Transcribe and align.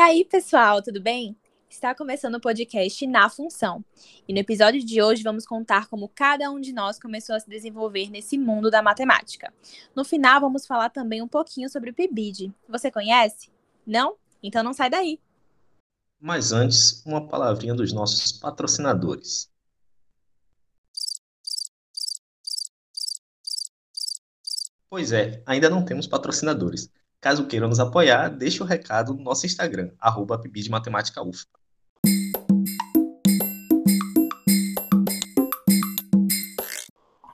aí, 0.00 0.24
pessoal, 0.24 0.82
tudo 0.82 1.00
bem? 1.00 1.36
Está 1.68 1.94
começando 1.94 2.36
o 2.36 2.40
podcast 2.40 3.06
Na 3.06 3.28
Função. 3.28 3.84
E 4.26 4.32
no 4.32 4.38
episódio 4.38 4.82
de 4.84 5.02
hoje 5.02 5.22
vamos 5.22 5.44
contar 5.44 5.88
como 5.88 6.08
cada 6.08 6.50
um 6.50 6.58
de 6.58 6.72
nós 6.72 6.98
começou 6.98 7.34
a 7.34 7.40
se 7.40 7.48
desenvolver 7.48 8.08
nesse 8.08 8.38
mundo 8.38 8.70
da 8.70 8.80
matemática. 8.80 9.52
No 9.94 10.02
final, 10.02 10.40
vamos 10.40 10.66
falar 10.66 10.88
também 10.88 11.20
um 11.20 11.28
pouquinho 11.28 11.68
sobre 11.68 11.90
o 11.90 11.94
PIBID. 11.94 12.50
Você 12.66 12.90
conhece? 12.90 13.50
Não? 13.86 14.16
Então 14.42 14.62
não 14.62 14.72
sai 14.72 14.88
daí. 14.88 15.20
Mas 16.18 16.50
antes, 16.50 17.04
uma 17.04 17.28
palavrinha 17.28 17.74
dos 17.74 17.92
nossos 17.92 18.32
patrocinadores. 18.32 19.50
Pois 24.88 25.12
é, 25.12 25.42
ainda 25.46 25.68
não 25.68 25.84
temos 25.84 26.06
patrocinadores. 26.06 26.90
Caso 27.20 27.46
queiram 27.46 27.68
nos 27.68 27.78
apoiar, 27.78 28.30
deixe 28.30 28.62
o 28.62 28.66
recado 28.66 29.12
no 29.12 29.22
nosso 29.22 29.44
Instagram, 29.44 29.90
arroba 30.00 30.40
UFA. 30.40 31.46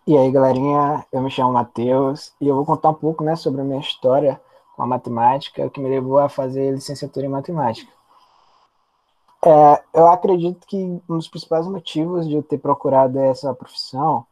E 0.04 0.16
aí, 0.16 0.30
galerinha, 0.32 1.06
eu 1.12 1.22
me 1.22 1.30
chamo 1.30 1.52
Matheus 1.52 2.32
e 2.40 2.48
eu 2.48 2.56
vou 2.56 2.66
contar 2.66 2.88
um 2.88 2.94
pouco 2.94 3.22
né, 3.22 3.36
sobre 3.36 3.60
a 3.60 3.64
minha 3.64 3.78
história 3.78 4.40
com 4.74 4.82
a 4.82 4.86
matemática, 4.86 5.70
que 5.70 5.80
me 5.80 5.88
levou 5.88 6.18
a 6.18 6.28
fazer 6.28 6.72
licenciatura 6.72 7.26
em 7.26 7.28
matemática. 7.28 7.90
É, 9.44 9.82
eu 9.94 10.08
acredito 10.08 10.66
que 10.66 10.76
um 10.76 11.16
dos 11.16 11.28
principais 11.28 11.64
motivos 11.64 12.26
de 12.26 12.34
eu 12.34 12.42
ter 12.42 12.58
procurado 12.58 13.20
essa 13.20 13.54
profissão 13.54 14.26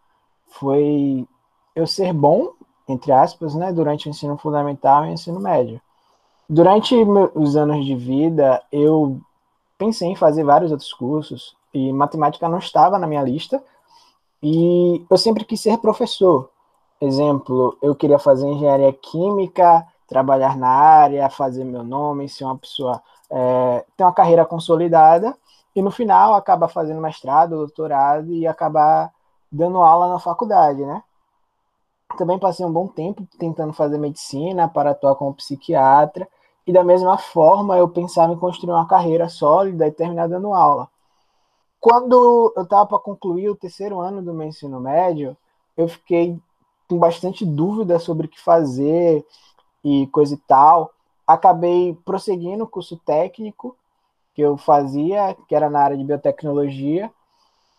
foi 0.48 1.28
eu 1.76 1.86
ser 1.86 2.12
bom 2.12 2.54
entre 2.88 3.12
aspas, 3.12 3.54
né, 3.54 3.72
durante 3.72 4.08
o 4.08 4.10
ensino 4.10 4.36
fundamental 4.36 5.04
e 5.04 5.10
o 5.10 5.12
ensino 5.12 5.40
médio. 5.40 5.80
Durante 6.48 6.94
os 7.34 7.56
anos 7.56 7.84
de 7.84 7.96
vida, 7.96 8.62
eu 8.70 9.20
pensei 9.78 10.08
em 10.08 10.16
fazer 10.16 10.44
vários 10.44 10.70
outros 10.70 10.92
cursos 10.92 11.56
e 11.72 11.92
matemática 11.92 12.48
não 12.48 12.58
estava 12.58 12.98
na 12.98 13.06
minha 13.06 13.22
lista. 13.22 13.62
E 14.42 15.04
eu 15.10 15.16
sempre 15.16 15.44
quis 15.44 15.60
ser 15.60 15.78
professor. 15.78 16.50
Exemplo, 17.00 17.76
eu 17.82 17.94
queria 17.94 18.18
fazer 18.18 18.46
engenharia 18.46 18.92
química, 18.92 19.86
trabalhar 20.06 20.56
na 20.56 20.68
área, 20.68 21.30
fazer 21.30 21.64
meu 21.64 21.82
nome, 21.82 22.28
ser 22.28 22.44
uma 22.44 22.58
pessoa, 22.58 23.02
é, 23.30 23.84
ter 23.96 24.04
uma 24.04 24.12
carreira 24.12 24.44
consolidada 24.44 25.36
e 25.74 25.82
no 25.82 25.90
final 25.90 26.34
acabar 26.34 26.68
fazendo 26.68 27.00
mestrado, 27.00 27.56
doutorado 27.56 28.32
e 28.32 28.46
acabar 28.46 29.10
dando 29.50 29.78
aula 29.78 30.08
na 30.08 30.18
faculdade, 30.18 30.84
né? 30.84 31.02
Também 32.16 32.38
passei 32.38 32.64
um 32.64 32.72
bom 32.72 32.86
tempo 32.86 33.26
tentando 33.38 33.72
fazer 33.72 33.98
medicina 33.98 34.68
para 34.68 34.90
atuar 34.90 35.16
como 35.16 35.34
psiquiatra, 35.34 36.28
e 36.66 36.72
da 36.72 36.82
mesma 36.82 37.18
forma 37.18 37.76
eu 37.76 37.88
pensava 37.88 38.32
em 38.32 38.38
construir 38.38 38.72
uma 38.72 38.86
carreira 38.86 39.28
sólida 39.28 39.86
e 39.86 39.92
terminar 39.92 40.28
dando 40.28 40.54
aula. 40.54 40.88
Quando 41.80 42.52
eu 42.56 42.62
estava 42.62 42.86
para 42.86 42.98
concluir 42.98 43.50
o 43.50 43.56
terceiro 43.56 44.00
ano 44.00 44.22
do 44.22 44.32
meu 44.32 44.46
ensino 44.46 44.80
médio, 44.80 45.36
eu 45.76 45.86
fiquei 45.86 46.38
com 46.88 46.98
bastante 46.98 47.44
dúvida 47.44 47.98
sobre 47.98 48.26
o 48.26 48.30
que 48.30 48.40
fazer 48.40 49.24
e 49.84 50.06
coisa 50.06 50.34
e 50.34 50.38
tal. 50.38 50.90
Acabei 51.26 51.98
prosseguindo 52.04 52.64
o 52.64 52.68
curso 52.68 52.96
técnico 53.04 53.76
que 54.34 54.40
eu 54.40 54.56
fazia, 54.56 55.36
que 55.46 55.54
era 55.54 55.68
na 55.68 55.80
área 55.80 55.96
de 55.96 56.04
biotecnologia, 56.04 57.10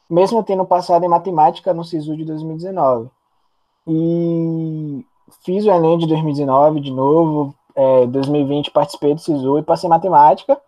mesmo 0.09 0.43
tendo 0.43 0.65
passado 0.65 1.03
em 1.03 1.09
matemática 1.09 1.73
no 1.73 1.83
SISU 1.83 2.15
de 2.15 2.25
2019. 2.25 3.09
E 3.87 5.05
fiz 5.43 5.65
o 5.65 5.71
Enem 5.71 5.97
de 5.97 6.07
2019 6.07 6.79
de 6.79 6.91
novo, 6.91 7.55
é, 7.75 8.07
2020 8.07 8.71
participei 8.71 9.13
do 9.13 9.21
SISU 9.21 9.59
e 9.59 9.63
passei 9.63 9.89
matemática. 9.89 10.59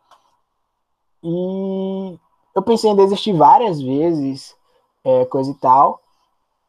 E 1.24 2.20
eu 2.56 2.62
pensei 2.62 2.92
em 2.92 2.96
desistir 2.96 3.34
várias 3.34 3.82
vezes, 3.82 4.56
é, 5.04 5.26
coisa 5.26 5.52
e 5.52 5.56
tal. 5.56 6.02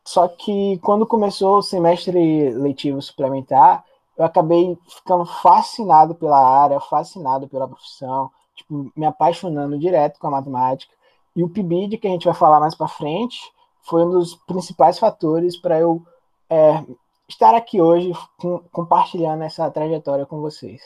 Só 0.05 0.27
que 0.27 0.79
quando 0.79 1.07
começou 1.07 1.59
o 1.59 1.63
semestre 1.63 2.51
letivo 2.51 3.03
suplementar, 3.03 3.85
eu 4.17 4.25
acabei 4.25 4.77
ficando 4.89 5.27
fascinado 5.27 6.15
pela 6.15 6.39
área, 6.39 6.81
fascinado 6.81 7.47
pela 7.47 7.69
profissão, 7.69 8.31
tipo, 8.55 8.91
me 8.97 9.07
apaixonando 9.07 9.79
direto 9.79 10.19
com 10.19 10.29
a 10.29 10.31
matemática. 10.31 10.93
E 11.37 11.45
o 11.45 11.49
PIBID, 11.49 11.99
que 11.99 12.09
a 12.09 12.11
gente 12.11 12.25
vai 12.25 12.35
falar 12.35 12.59
mais 12.59 12.75
para 12.75 12.89
frente, 12.89 13.39
foi 13.83 14.05
um 14.05 14.11
dos 14.11 14.35
principais 14.35 14.99
fatores 14.99 15.57
para 15.57 15.79
eu 15.79 16.03
é, 16.51 16.85
estar 17.29 17.55
aqui 17.55 17.81
hoje 17.81 18.13
com, 18.39 18.61
compartilhando 18.71 19.45
essa 19.45 19.71
trajetória 19.71 20.27
com 20.27 20.41
vocês. 20.41 20.81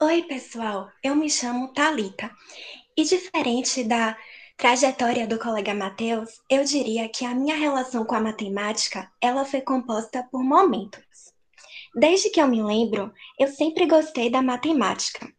Oi, 0.00 0.22
pessoal. 0.24 0.88
Eu 1.02 1.14
me 1.14 1.30
chamo 1.30 1.72
Talita. 1.72 2.30
E 2.96 3.04
diferente 3.04 3.84
da 3.84 4.16
trajetória 4.56 5.26
do 5.26 5.38
colega 5.38 5.74
Matheus, 5.74 6.40
eu 6.48 6.64
diria 6.64 7.08
que 7.08 7.24
a 7.24 7.34
minha 7.34 7.56
relação 7.56 8.04
com 8.04 8.14
a 8.14 8.20
matemática, 8.20 9.10
ela 9.20 9.44
foi 9.44 9.60
composta 9.60 10.26
por 10.30 10.44
momentos. 10.44 11.32
Desde 11.94 12.30
que 12.30 12.40
eu 12.40 12.48
me 12.48 12.62
lembro, 12.62 13.12
eu 13.38 13.48
sempre 13.48 13.86
gostei 13.86 14.30
da 14.30 14.42
matemática. 14.42 15.32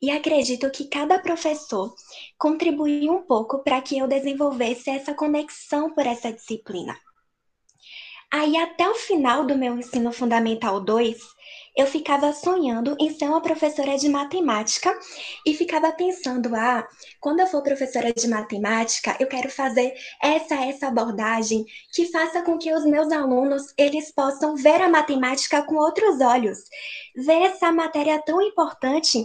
E 0.00 0.10
acredito 0.10 0.70
que 0.70 0.88
cada 0.88 1.18
professor 1.18 1.94
contribuiu 2.38 3.12
um 3.12 3.22
pouco 3.22 3.62
para 3.62 3.80
que 3.80 3.98
eu 3.98 4.06
desenvolvesse 4.06 4.90
essa 4.90 5.14
conexão 5.14 5.94
por 5.94 6.06
essa 6.06 6.32
disciplina. 6.32 6.96
Aí, 8.32 8.56
até 8.56 8.88
o 8.88 8.94
final 8.94 9.46
do 9.46 9.56
meu 9.56 9.78
ensino 9.78 10.12
fundamental 10.12 10.80
2, 10.80 11.16
eu 11.76 11.86
ficava 11.86 12.32
sonhando 12.32 12.96
em 12.98 13.10
ser 13.10 13.26
uma 13.26 13.40
professora 13.40 13.96
de 13.96 14.08
matemática 14.08 14.92
e 15.46 15.54
ficava 15.54 15.92
pensando, 15.92 16.54
ah, 16.56 16.86
quando 17.20 17.40
eu 17.40 17.46
for 17.46 17.62
professora 17.62 18.12
de 18.12 18.26
matemática, 18.26 19.16
eu 19.20 19.26
quero 19.28 19.50
fazer 19.50 19.94
essa 20.22 20.54
essa 20.56 20.88
abordagem 20.88 21.64
que 21.92 22.06
faça 22.06 22.42
com 22.42 22.58
que 22.58 22.72
os 22.72 22.84
meus 22.84 23.12
alunos 23.12 23.72
eles 23.78 24.12
possam 24.12 24.56
ver 24.56 24.80
a 24.80 24.88
matemática 24.88 25.62
com 25.62 25.76
outros 25.76 26.20
olhos, 26.20 26.58
ver 27.14 27.42
essa 27.42 27.70
matéria 27.70 28.20
tão 28.24 28.40
importante 28.40 29.24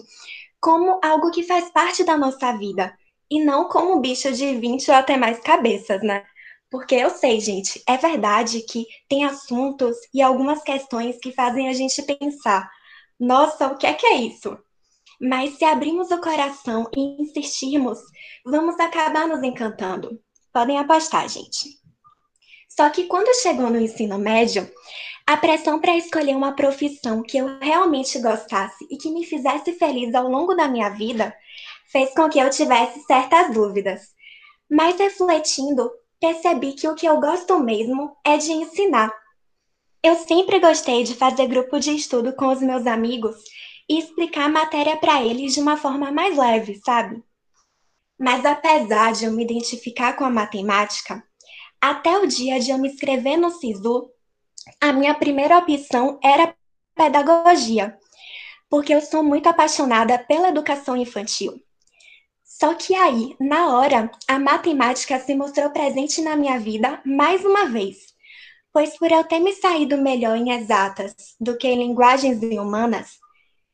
como 0.59 1.00
algo 1.03 1.31
que 1.31 1.44
faz 1.44 1.69
parte 1.72 2.03
da 2.03 2.18
nossa 2.18 2.51
vida 2.57 2.95
e 3.29 3.44
não 3.44 3.69
como 3.69 3.95
um 3.95 4.01
bicho 4.01 4.31
de 4.33 4.56
20 4.57 4.89
ou 4.91 4.95
até 4.97 5.18
mais 5.18 5.39
cabeças, 5.39 6.01
né? 6.03 6.23
Porque 6.71 6.95
eu 6.95 7.09
sei, 7.09 7.41
gente, 7.41 7.83
é 7.85 7.97
verdade 7.97 8.61
que 8.61 8.87
tem 9.09 9.25
assuntos 9.25 9.97
e 10.13 10.21
algumas 10.21 10.63
questões 10.63 11.17
que 11.17 11.33
fazem 11.33 11.67
a 11.67 11.73
gente 11.73 12.01
pensar: 12.01 12.71
nossa, 13.19 13.67
o 13.67 13.77
que 13.77 13.85
é 13.85 13.93
que 13.93 14.05
é 14.05 14.15
isso? 14.15 14.57
Mas 15.19 15.57
se 15.57 15.65
abrirmos 15.65 16.09
o 16.09 16.21
coração 16.21 16.89
e 16.95 17.21
insistirmos, 17.21 17.99
vamos 18.45 18.79
acabar 18.79 19.27
nos 19.27 19.43
encantando. 19.43 20.17
Podem 20.53 20.79
apostar, 20.79 21.27
gente. 21.27 21.77
Só 22.69 22.89
que 22.89 23.03
quando 23.03 23.35
chegou 23.41 23.69
no 23.69 23.79
ensino 23.79 24.17
médio, 24.17 24.67
a 25.27 25.35
pressão 25.35 25.79
para 25.79 25.95
escolher 25.95 26.35
uma 26.35 26.55
profissão 26.55 27.21
que 27.21 27.38
eu 27.38 27.59
realmente 27.59 28.17
gostasse 28.19 28.88
e 28.89 28.97
que 28.97 29.11
me 29.11 29.25
fizesse 29.25 29.73
feliz 29.73 30.15
ao 30.15 30.29
longo 30.29 30.55
da 30.55 30.69
minha 30.69 30.89
vida 30.89 31.35
fez 31.91 32.13
com 32.13 32.29
que 32.29 32.39
eu 32.39 32.49
tivesse 32.49 33.03
certas 33.03 33.53
dúvidas. 33.53 34.01
Mas 34.69 34.97
refletindo, 34.97 35.91
percebi 36.21 36.73
que 36.73 36.87
o 36.87 36.93
que 36.93 37.07
eu 37.07 37.19
gosto 37.19 37.59
mesmo 37.59 38.15
é 38.23 38.37
de 38.37 38.51
ensinar. 38.51 39.11
Eu 40.03 40.15
sempre 40.15 40.59
gostei 40.59 41.03
de 41.03 41.15
fazer 41.15 41.47
grupo 41.47 41.79
de 41.79 41.91
estudo 41.91 42.33
com 42.33 42.47
os 42.47 42.61
meus 42.61 42.85
amigos 42.85 43.35
e 43.89 43.97
explicar 43.97 44.45
a 44.45 44.49
matéria 44.49 44.95
para 44.95 45.23
eles 45.23 45.53
de 45.53 45.59
uma 45.59 45.75
forma 45.75 46.11
mais 46.11 46.37
leve, 46.37 46.79
sabe? 46.85 47.21
Mas 48.19 48.45
apesar 48.45 49.13
de 49.13 49.25
eu 49.25 49.31
me 49.31 49.43
identificar 49.43 50.13
com 50.13 50.23
a 50.23 50.29
matemática, 50.29 51.23
até 51.81 52.15
o 52.19 52.27
dia 52.27 52.59
de 52.59 52.69
eu 52.69 52.77
me 52.77 52.88
inscrever 52.88 53.38
no 53.38 53.50
SISU, 53.50 54.12
a 54.79 54.94
minha 54.94 55.15
primeira 55.15 55.57
opção 55.57 56.19
era 56.24 56.56
pedagogia, 56.94 57.97
porque 58.69 58.94
eu 58.94 59.01
sou 59.01 59.24
muito 59.24 59.47
apaixonada 59.47 60.19
pela 60.19 60.50
educação 60.50 60.95
infantil. 60.95 61.59
Só 62.62 62.75
que 62.75 62.94
aí, 62.94 63.36
na 63.40 63.75
hora, 63.75 64.12
a 64.28 64.38
matemática 64.38 65.18
se 65.19 65.34
mostrou 65.34 65.72
presente 65.72 66.22
na 66.22 66.36
minha 66.36 66.60
vida 66.60 67.02
mais 67.04 67.44
uma 67.44 67.66
vez. 67.66 67.98
Pois 68.72 68.96
por 69.00 69.12
eu 69.12 69.24
ter 69.24 69.40
me 69.40 69.52
saído 69.52 69.98
melhor 69.98 70.38
em 70.38 70.52
exatas 70.52 71.16
do 71.40 71.58
que 71.58 71.68
em 71.68 71.80
linguagens 71.80 72.40
humanas, 72.40 73.18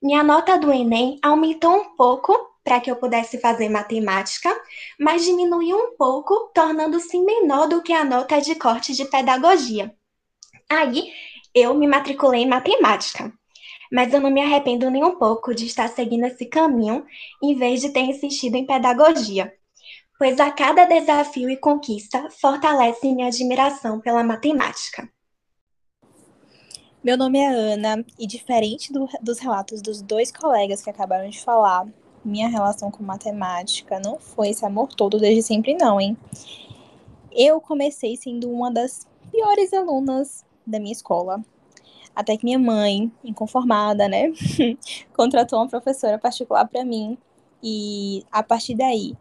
minha 0.02 0.24
nota 0.24 0.58
do 0.58 0.72
Enem 0.72 1.20
aumentou 1.22 1.76
um 1.76 1.98
pouco 1.98 2.34
para 2.64 2.80
que 2.80 2.90
eu 2.90 2.96
pudesse 2.96 3.42
fazer 3.42 3.68
matemática, 3.68 4.58
mas 4.98 5.26
diminuiu 5.26 5.78
um 5.78 5.98
pouco, 5.98 6.50
tornando-se 6.56 7.20
menor 7.20 7.68
do 7.68 7.84
que 7.84 7.92
a 7.92 8.06
nota 8.06 8.40
de 8.40 8.56
corte 8.56 8.94
de 8.94 9.04
pedagogia. 9.04 9.94
Aí, 10.70 11.12
eu 11.54 11.74
me 11.74 11.88
matriculei 11.88 12.44
em 12.44 12.48
matemática 12.48 13.34
mas 13.92 14.14
eu 14.14 14.22
não 14.22 14.30
me 14.30 14.42
arrependo 14.42 14.90
nem 14.90 15.04
um 15.04 15.18
pouco 15.18 15.54
de 15.54 15.66
estar 15.66 15.88
seguindo 15.90 16.26
esse 16.26 16.46
caminho 16.46 17.06
em 17.44 17.56
vez 17.56 17.82
de 17.82 17.90
ter 17.90 18.02
insistido 18.02 18.56
em 18.56 18.66
pedagogia, 18.66 19.54
pois 20.18 20.40
a 20.40 20.52
cada 20.52 20.86
desafio 20.86 21.50
e 21.50 21.58
conquista 21.58 22.30
fortalece 22.30 23.14
minha 23.14 23.28
admiração 23.28 24.00
pela 24.00 24.24
matemática. 24.24 25.10
Meu 27.04 27.16
nome 27.16 27.40
é 27.40 27.48
Ana 27.48 28.04
e 28.20 28.28
diferente 28.28 28.92
do, 28.92 29.08
dos 29.22 29.40
relatos 29.40 29.82
dos 29.82 30.02
dois 30.02 30.32
colegas 30.32 30.84
que 30.84 30.90
acabaram 30.90 31.30
de 31.30 31.40
falar, 31.40 31.88
minha 32.26 32.50
relação 32.50 32.92
com 32.92 33.04
matemática 33.04 34.00
não 34.00 34.20
foi 34.20 34.50
esse 34.50 34.66
amor 34.66 34.94
todo 34.94 35.20
desde 35.20 35.42
sempre 35.42 35.76
não, 35.76 36.02
hein? 36.02 36.18
Eu 37.32 37.62
comecei 37.62 38.18
sendo 38.18 38.52
uma 38.52 38.70
das 38.72 39.08
piores 39.32 39.72
alunas 39.74 40.44
da 40.66 40.80
minha 40.80 40.92
escola. 40.92 41.40
Até 42.18 42.36
que 42.36 42.44
minha 42.44 42.58
mãe, 42.58 43.12
inconformada, 43.24 44.08
né, 44.08 44.34
contratou 45.16 45.60
uma 45.60 45.68
professora 45.68 46.18
particular 46.18 46.68
para 46.68 46.84
mim 46.84 47.16
e 47.62 48.26
a 48.32 48.42
partir 48.42 48.74
daí 48.74 49.16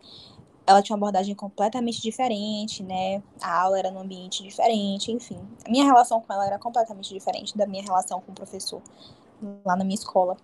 ela 0.66 0.80
tinha 0.80 0.96
uma 0.96 1.06
abordagem 1.06 1.34
completamente 1.34 2.00
diferente, 2.00 2.82
né? 2.82 3.22
A 3.40 3.60
aula 3.60 3.78
era 3.78 3.90
num 3.90 4.00
ambiente 4.00 4.42
diferente, 4.42 5.12
enfim. 5.12 5.38
A 5.64 5.70
minha 5.70 5.84
relação 5.84 6.22
com 6.22 6.32
ela 6.32 6.46
era 6.46 6.58
completamente 6.58 7.12
diferente 7.12 7.56
da 7.56 7.66
minha 7.66 7.82
relação 7.82 8.20
com 8.20 8.32
o 8.32 8.34
professor 8.34 8.82
lá 9.62 9.76
na 9.76 9.84
minha 9.84 9.94
escola. 9.94 10.36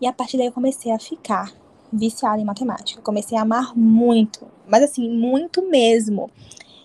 E 0.00 0.06
a 0.06 0.12
partir 0.12 0.38
daí 0.38 0.46
eu 0.46 0.52
comecei 0.52 0.90
a 0.90 0.98
ficar 0.98 1.52
viciada 1.92 2.40
em 2.40 2.44
matemática. 2.44 3.02
Comecei 3.02 3.36
a 3.36 3.42
amar 3.42 3.76
muito, 3.76 4.48
mas 4.66 4.82
assim, 4.82 5.08
muito 5.08 5.62
mesmo. 5.68 6.30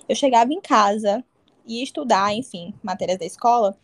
Eu 0.07 0.15
chegava 0.15 0.53
em 0.53 0.59
casa 0.59 1.23
e 1.65 1.81
estudar, 1.81 2.35
enfim, 2.35 2.73
matérias 2.83 3.17
da 3.17 3.25
escola. 3.25 3.75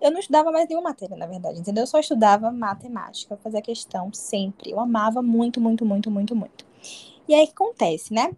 Eu 0.00 0.12
não 0.12 0.20
estudava 0.20 0.52
mais 0.52 0.68
nenhuma 0.68 0.90
matéria, 0.90 1.16
na 1.16 1.26
verdade, 1.26 1.58
entendeu? 1.58 1.82
Eu 1.82 1.86
só 1.86 1.98
estudava 1.98 2.52
matemática, 2.52 3.36
fazia 3.42 3.60
questão 3.60 4.12
sempre. 4.12 4.70
Eu 4.70 4.78
amava 4.78 5.20
muito, 5.20 5.60
muito, 5.60 5.84
muito, 5.84 6.10
muito, 6.10 6.36
muito. 6.36 6.64
E 7.26 7.34
aí 7.34 7.44
o 7.44 7.46
que 7.46 7.52
acontece, 7.52 8.14
né? 8.14 8.30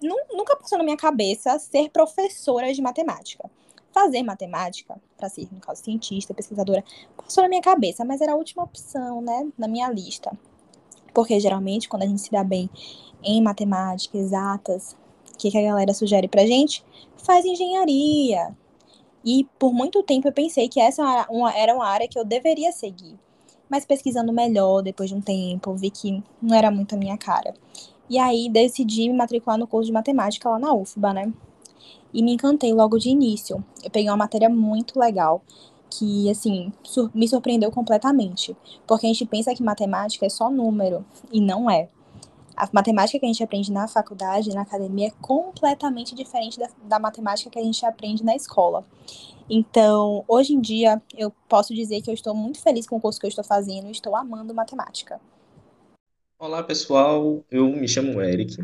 Nunca 0.00 0.56
passou 0.56 0.78
na 0.78 0.84
minha 0.84 0.96
cabeça 0.96 1.58
ser 1.58 1.90
professora 1.90 2.72
de 2.72 2.80
matemática. 2.80 3.50
Fazer 3.92 4.22
matemática, 4.22 4.96
para 5.16 5.28
ser, 5.28 5.48
no 5.52 5.60
caso, 5.60 5.82
cientista, 5.82 6.32
pesquisadora, 6.32 6.82
passou 7.16 7.42
na 7.42 7.48
minha 7.48 7.60
cabeça, 7.60 8.04
mas 8.04 8.20
era 8.20 8.32
a 8.32 8.36
última 8.36 8.62
opção, 8.62 9.20
né, 9.20 9.48
na 9.58 9.66
minha 9.66 9.90
lista. 9.90 10.30
Porque 11.12 11.38
geralmente, 11.40 11.88
quando 11.88 12.04
a 12.04 12.06
gente 12.06 12.20
se 12.20 12.30
dá 12.30 12.44
bem 12.44 12.70
em 13.22 13.42
matemática, 13.42 14.16
exatas, 14.16 14.96
o 15.34 15.36
que, 15.36 15.50
que 15.50 15.58
a 15.58 15.62
galera 15.62 15.92
sugere 15.92 16.28
pra 16.28 16.46
gente? 16.46 16.84
Faz 17.16 17.44
engenharia. 17.44 18.56
E 19.24 19.46
por 19.58 19.72
muito 19.72 20.02
tempo 20.02 20.28
eu 20.28 20.32
pensei 20.32 20.68
que 20.68 20.80
essa 20.80 21.02
era 21.54 21.74
uma 21.74 21.86
área 21.86 22.08
que 22.08 22.18
eu 22.18 22.24
deveria 22.24 22.72
seguir. 22.72 23.18
Mas 23.68 23.84
pesquisando 23.84 24.32
melhor, 24.32 24.82
depois 24.82 25.10
de 25.10 25.14
um 25.14 25.20
tempo, 25.20 25.74
vi 25.74 25.90
que 25.90 26.22
não 26.42 26.56
era 26.56 26.70
muito 26.70 26.94
a 26.94 26.98
minha 26.98 27.16
cara. 27.16 27.54
E 28.08 28.18
aí 28.18 28.48
decidi 28.48 29.08
me 29.08 29.14
matricular 29.14 29.56
no 29.56 29.66
curso 29.66 29.86
de 29.86 29.92
matemática 29.92 30.48
lá 30.48 30.58
na 30.58 30.74
UFBA, 30.74 31.12
né? 31.12 31.32
E 32.12 32.22
me 32.22 32.32
encantei 32.32 32.72
logo 32.72 32.98
de 32.98 33.10
início. 33.10 33.64
Eu 33.84 33.90
peguei 33.90 34.10
uma 34.10 34.16
matéria 34.16 34.48
muito 34.48 34.98
legal, 34.98 35.42
que, 35.88 36.28
assim, 36.28 36.72
me 37.14 37.28
surpreendeu 37.28 37.70
completamente. 37.70 38.56
Porque 38.86 39.06
a 39.06 39.08
gente 39.08 39.24
pensa 39.26 39.54
que 39.54 39.62
matemática 39.62 40.26
é 40.26 40.28
só 40.28 40.50
número, 40.50 41.04
e 41.30 41.40
não 41.40 41.70
é. 41.70 41.88
A 42.60 42.68
matemática 42.74 43.18
que 43.18 43.24
a 43.24 43.28
gente 43.28 43.42
aprende 43.42 43.72
na 43.72 43.88
faculdade, 43.88 44.54
na 44.54 44.60
academia, 44.60 45.08
é 45.08 45.10
completamente 45.22 46.14
diferente 46.14 46.58
da, 46.58 46.68
da 46.84 46.98
matemática 46.98 47.48
que 47.48 47.58
a 47.58 47.62
gente 47.62 47.86
aprende 47.86 48.22
na 48.22 48.36
escola. 48.36 48.84
Então, 49.48 50.26
hoje 50.28 50.52
em 50.52 50.60
dia, 50.60 51.00
eu 51.16 51.32
posso 51.48 51.74
dizer 51.74 52.02
que 52.02 52.10
eu 52.10 52.12
estou 52.12 52.34
muito 52.34 52.60
feliz 52.60 52.86
com 52.86 52.98
o 52.98 53.00
curso 53.00 53.18
que 53.18 53.24
eu 53.24 53.30
estou 53.30 53.42
fazendo 53.42 53.90
estou 53.90 54.14
amando 54.14 54.52
matemática. 54.52 55.18
Olá, 56.38 56.62
pessoal. 56.62 57.42
Eu 57.50 57.66
me 57.70 57.88
chamo 57.88 58.20
Eric 58.20 58.58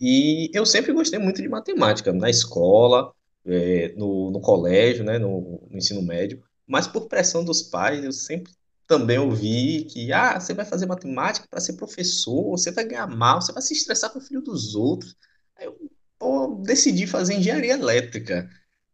e 0.00 0.50
eu 0.54 0.64
sempre 0.64 0.94
gostei 0.94 1.18
muito 1.18 1.42
de 1.42 1.48
matemática 1.48 2.14
na 2.14 2.30
escola, 2.30 3.12
é, 3.44 3.92
no, 3.98 4.30
no 4.30 4.40
colégio, 4.40 5.04
né, 5.04 5.18
no, 5.18 5.60
no 5.70 5.76
ensino 5.76 6.00
médio, 6.00 6.42
mas 6.66 6.86
por 6.86 7.06
pressão 7.06 7.44
dos 7.44 7.60
pais, 7.60 8.02
eu 8.02 8.12
sempre 8.12 8.50
também 8.86 9.18
ouvi 9.18 9.84
que 9.84 10.12
ah, 10.12 10.38
você 10.38 10.54
vai 10.54 10.64
fazer 10.64 10.86
matemática 10.86 11.46
para 11.50 11.60
ser 11.60 11.74
professor, 11.74 12.50
você 12.50 12.70
vai 12.70 12.84
ganhar 12.84 13.06
mal, 13.06 13.40
você 13.40 13.52
vai 13.52 13.62
se 13.62 13.74
estressar 13.74 14.12
com 14.12 14.18
o 14.18 14.22
filho 14.22 14.40
dos 14.40 14.74
outros. 14.74 15.16
Aí 15.56 15.66
eu 15.66 15.76
pô, 16.18 16.62
decidi 16.64 17.06
fazer 17.06 17.34
engenharia 17.34 17.74
elétrica. 17.74 18.48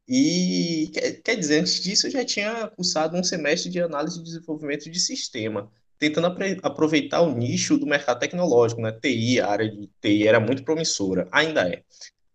E 0.09 0.91
quer, 1.25 1.37
dizer, 1.37 1.61
antes 1.61 1.81
disso 1.81 2.07
eu 2.07 2.11
já 2.11 2.25
tinha 2.25 2.69
cursado 2.69 3.17
um 3.17 3.25
semestre 3.25 3.71
de 3.71 3.81
análise 3.81 4.19
e 4.21 4.23
desenvolvimento 4.23 4.91
de 4.91 4.99
sistema 5.01 5.71
tentando 6.03 6.27
aproveitar 6.65 7.21
o 7.21 7.33
nicho 7.33 7.79
do 7.79 7.87
mercado 7.87 8.19
tecnológico, 8.19 8.81
né? 8.81 8.91
TI, 8.91 9.41
a 9.41 9.49
área 9.49 9.71
de 9.71 9.89
TI 10.01 10.27
era 10.27 10.41
muito 10.41 10.65
promissora, 10.65 11.29
ainda 11.31 11.69
é. 11.69 11.85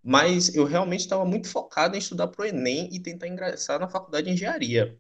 Mas 0.02 0.56
eu 0.56 0.64
realmente 0.64 1.02
estava 1.02 1.26
muito 1.26 1.50
focado 1.50 1.94
em 1.96 2.00
estudar 2.00 2.28
para 2.30 2.44
o 2.44 2.46
Enem 2.46 2.88
e 2.94 3.00
tentar 3.02 3.28
ingressar 3.28 3.78
na 3.78 3.90
faculdade 3.90 4.28
de 4.28 4.34
engenharia. 4.34 4.98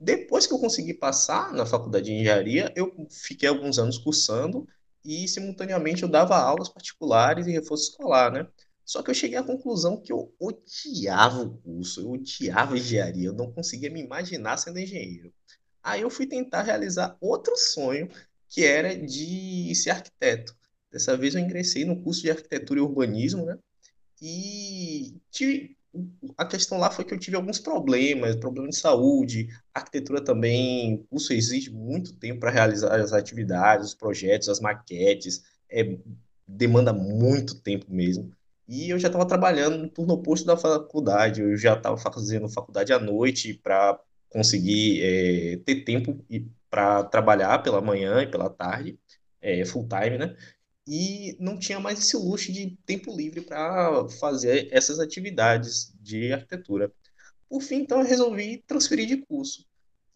Depois 0.00 0.46
que 0.46 0.54
eu 0.54 0.58
consegui 0.58 0.94
passar 0.94 1.52
na 1.52 1.66
faculdade 1.66 2.06
de 2.06 2.12
engenharia, 2.12 2.72
eu 2.76 2.94
fiquei 3.10 3.48
alguns 3.48 3.78
anos 3.78 3.98
cursando 3.98 4.66
e, 5.04 5.26
simultaneamente, 5.26 6.02
eu 6.02 6.08
dava 6.08 6.36
aulas 6.36 6.68
particulares 6.68 7.46
e 7.46 7.52
reforço 7.52 7.90
escolar, 7.90 8.30
né? 8.30 8.46
Só 8.84 9.02
que 9.02 9.10
eu 9.10 9.14
cheguei 9.14 9.36
à 9.36 9.42
conclusão 9.42 10.00
que 10.00 10.12
eu 10.12 10.34
odiava 10.40 11.42
o 11.42 11.58
curso, 11.58 12.00
eu 12.00 12.12
odiava 12.12 12.78
engenharia, 12.78 13.26
eu 13.26 13.34
não 13.34 13.52
conseguia 13.52 13.90
me 13.90 14.00
imaginar 14.00 14.56
sendo 14.56 14.78
engenheiro. 14.78 15.32
Aí 15.82 16.00
eu 16.00 16.10
fui 16.10 16.26
tentar 16.26 16.62
realizar 16.62 17.16
outro 17.20 17.56
sonho, 17.56 18.08
que 18.48 18.64
era 18.64 18.96
de 18.96 19.74
ser 19.74 19.90
arquiteto. 19.90 20.56
Dessa 20.90 21.16
vez 21.16 21.34
eu 21.34 21.40
ingressei 21.40 21.84
no 21.84 22.02
curso 22.02 22.22
de 22.22 22.30
arquitetura 22.30 22.80
e 22.80 22.82
urbanismo, 22.82 23.44
né? 23.44 23.58
E 24.22 25.14
tive, 25.30 25.76
a 26.36 26.46
questão 26.46 26.78
lá 26.78 26.90
foi 26.90 27.04
que 27.04 27.12
eu 27.12 27.18
tive 27.18 27.36
alguns 27.36 27.58
problemas, 27.58 28.36
problemas 28.36 28.76
de 28.76 28.80
saúde, 28.80 29.48
arquitetura 29.78 30.22
também, 30.22 31.04
curso 31.10 31.32
exige 31.32 31.70
muito 31.70 32.12
tempo 32.14 32.40
para 32.40 32.50
realizar 32.50 32.94
as 33.00 33.12
atividades, 33.12 33.88
os 33.88 33.94
projetos, 33.94 34.48
as 34.48 34.60
maquetes, 34.60 35.42
é, 35.70 35.96
demanda 36.46 36.92
muito 36.92 37.60
tempo 37.60 37.86
mesmo. 37.88 38.32
E 38.68 38.90
eu 38.90 38.98
já 38.98 39.08
estava 39.08 39.26
trabalhando 39.26 39.78
no 39.78 39.88
turno 39.88 40.14
oposto 40.14 40.46
da 40.46 40.56
faculdade, 40.56 41.40
eu 41.40 41.56
já 41.56 41.74
estava 41.74 41.96
fazendo 41.96 42.48
faculdade 42.48 42.92
à 42.92 42.98
noite 42.98 43.54
para 43.54 43.98
conseguir 44.28 45.02
é, 45.02 45.56
ter 45.64 45.84
tempo 45.84 46.22
para 46.70 47.04
trabalhar 47.04 47.62
pela 47.62 47.80
manhã 47.80 48.22
e 48.22 48.30
pela 48.30 48.50
tarde, 48.50 48.98
é, 49.40 49.64
full 49.64 49.88
time, 49.88 50.18
né? 50.18 50.36
E 50.86 51.36
não 51.38 51.58
tinha 51.58 51.80
mais 51.80 51.98
esse 51.98 52.16
luxo 52.16 52.52
de 52.52 52.76
tempo 52.86 53.14
livre 53.14 53.40
para 53.40 54.08
fazer 54.20 54.68
essas 54.70 54.98
atividades 54.98 55.94
de 56.00 56.32
arquitetura. 56.32 56.92
Por 57.48 57.62
fim, 57.62 57.76
então, 57.76 58.00
eu 58.00 58.06
resolvi 58.06 58.62
transferir 58.66 59.06
de 59.06 59.16
curso. 59.18 59.66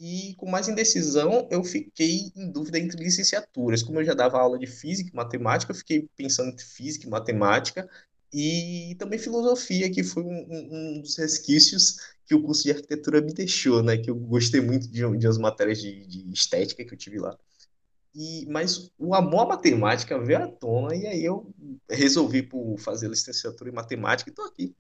E 0.05 0.35
com 0.35 0.51
mais 0.51 0.67
indecisão, 0.67 1.47
eu 1.49 1.63
fiquei 1.63 2.33
em 2.35 2.51
dúvida 2.51 2.77
entre 2.77 3.01
licenciaturas. 3.01 3.85
Como 3.85 4.01
eu 4.01 4.05
já 4.05 4.15
dava 4.15 4.37
aula 4.37 4.59
de 4.59 4.67
física 4.67 5.11
e 5.13 5.15
matemática, 5.15 5.71
eu 5.71 5.77
fiquei 5.77 6.09
pensando 6.17 6.49
entre 6.49 6.65
física 6.65 7.07
e 7.07 7.09
matemática 7.09 7.89
e 8.33 8.97
também 8.99 9.17
filosofia, 9.17 9.89
que 9.93 10.03
foi 10.03 10.25
um, 10.25 10.97
um, 10.97 11.01
dos 11.01 11.17
resquícios 11.17 11.99
que 12.27 12.35
o 12.35 12.43
curso 12.43 12.65
de 12.65 12.73
arquitetura 12.73 13.21
me 13.21 13.33
deixou, 13.33 13.81
né? 13.81 13.97
Que 13.97 14.11
eu 14.11 14.17
gostei 14.17 14.61
muito 14.61 14.89
de, 14.89 15.03
de 15.19 15.27
umas 15.27 15.39
matérias 15.39 15.81
de, 15.81 16.05
de 16.05 16.33
estética 16.33 16.85
que 16.85 16.93
eu 16.93 16.99
tive 16.99 17.21
lá. 17.21 17.39
E, 18.13 18.45
mas 18.47 18.91
o 18.99 19.15
amor 19.15 19.43
à 19.43 19.47
matemática 19.51 20.19
veio 20.19 20.43
à 20.43 20.49
tona 20.49 20.97
e 20.97 21.07
aí 21.07 21.25
eu 21.25 21.55
resolvi 21.89 22.43
por 22.43 22.77
fazer 22.77 23.07
licenciatura 23.09 23.71
em 23.71 23.73
matemática 23.75 24.29
e 24.29 24.33
estou 24.33 24.47
aqui. 24.47 24.75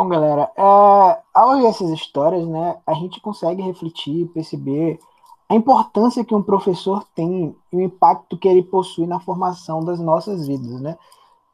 Bom, 0.00 0.08
galera, 0.08 0.50
é, 0.56 0.62
ao 0.62 1.50
ouvir 1.50 1.66
essas 1.66 1.90
histórias, 1.90 2.48
né, 2.48 2.78
a 2.86 2.94
gente 2.94 3.20
consegue 3.20 3.60
refletir, 3.60 4.28
perceber 4.28 4.98
a 5.46 5.54
importância 5.54 6.24
que 6.24 6.34
um 6.34 6.42
professor 6.42 7.04
tem 7.14 7.54
e 7.70 7.76
o 7.76 7.82
impacto 7.82 8.38
que 8.38 8.48
ele 8.48 8.62
possui 8.62 9.06
na 9.06 9.20
formação 9.20 9.84
das 9.84 10.00
nossas 10.00 10.46
vidas, 10.46 10.80
né? 10.80 10.96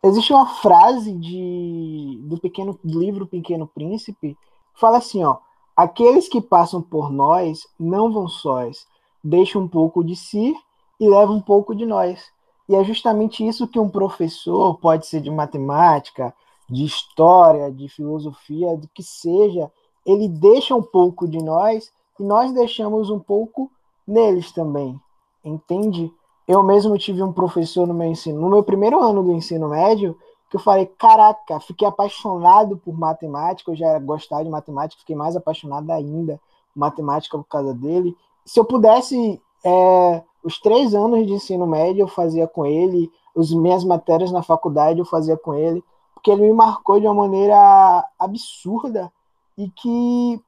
Existe 0.01 0.33
uma 0.33 0.47
frase 0.47 1.13
de, 1.13 2.21
do 2.23 2.39
pequeno 2.39 2.79
do 2.85 3.01
livro 3.01 3.27
Pequeno 3.27 3.67
Príncipe 3.67 4.39
que 4.73 4.81
fala 4.81 4.99
assim, 4.99 5.25
ó, 5.25 5.39
aqueles 5.77 6.29
que 6.29 6.41
passam 6.41 6.81
por 6.81 7.11
nós 7.11 7.67
não 7.77 8.13
vão 8.13 8.29
sós, 8.29 8.87
deixam 9.25 9.63
um 9.63 9.69
pouco 9.69 10.05
de 10.05 10.15
si 10.15 10.55
e 11.01 11.09
levam 11.09 11.35
um 11.35 11.43
pouco 11.43 11.75
de 11.75 11.85
nós. 11.85 12.25
E 12.69 12.77
é 12.77 12.85
justamente 12.85 13.45
isso 13.45 13.67
que 13.67 13.81
um 13.81 13.89
professor, 13.89 14.79
pode 14.79 15.05
ser 15.05 15.21
de 15.21 15.33
matemática, 15.33 16.33
de 16.69 16.85
história, 16.85 17.71
de 17.71 17.89
filosofia, 17.89 18.77
do 18.77 18.89
que 18.89 19.03
seja, 19.03 19.71
ele 20.05 20.29
deixa 20.29 20.75
um 20.75 20.83
pouco 20.83 21.27
de 21.27 21.39
nós 21.39 21.93
e 22.19 22.23
nós 22.23 22.53
deixamos 22.53 23.11
um 23.11 23.19
pouco 23.19 23.71
neles 24.07 24.53
também, 24.53 24.99
entende? 25.45 26.13
Eu 26.47 26.63
mesmo 26.63 26.97
tive 26.97 27.23
um 27.23 27.33
professor 27.33 27.87
no 27.87 27.95
meu 27.95 28.07
ensino, 28.07 28.41
no 28.41 28.49
meu 28.49 28.63
primeiro 28.63 29.03
ano 29.03 29.23
do 29.23 29.33
ensino 29.33 29.69
médio, 29.69 30.17
que 30.49 30.57
eu 30.57 30.61
falei, 30.61 30.87
caraca, 30.87 31.59
fiquei 31.59 31.87
apaixonado 31.87 32.77
por 32.77 32.97
matemática, 32.97 33.73
eu 33.73 33.77
já 33.77 33.99
gostava 33.99 34.45
de 34.45 34.51
matemática, 34.51 35.01
fiquei 35.01 35.17
mais 35.17 35.35
apaixonado 35.35 35.91
ainda 35.91 36.41
por 36.73 36.81
matemática 36.81 37.37
por 37.37 37.49
causa 37.49 37.75
dele. 37.75 38.17
Se 38.45 38.61
eu 38.61 38.65
pudesse, 38.65 39.41
é, 39.65 40.23
os 40.45 40.61
três 40.61 40.95
anos 40.95 41.27
de 41.27 41.33
ensino 41.33 41.67
médio 41.67 42.03
eu 42.03 42.09
fazia 42.09 42.47
com 42.47 42.65
ele, 42.65 43.11
as 43.37 43.51
minhas 43.51 43.83
matérias 43.83 44.31
na 44.31 44.43
faculdade 44.43 45.01
eu 45.01 45.05
fazia 45.05 45.37
com 45.37 45.53
ele, 45.53 45.83
porque 46.17 46.31
ele 46.31 46.43
me 46.43 46.53
marcou 46.55 46.99
de 46.99 47.07
uma 47.07 47.15
maneira 47.15 48.03
absurda 48.19 49.13
e 49.57 49.69
que, 49.69 50.41